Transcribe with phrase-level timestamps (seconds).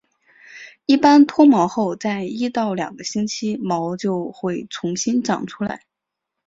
[0.87, 5.83] 一般脱毛后在一到两个星期毛就回重新长出来。